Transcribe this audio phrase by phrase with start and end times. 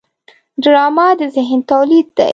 [0.63, 2.29] ډرامه د ذهن تولید دی